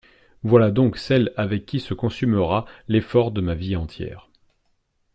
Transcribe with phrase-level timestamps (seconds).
[0.41, 4.31] Voilà donc celle avec qui se consumera l'effort de ma vie entière.